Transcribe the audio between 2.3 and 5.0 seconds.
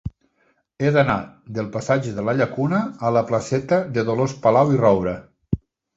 Llacuna a la placeta de Dolors Palau i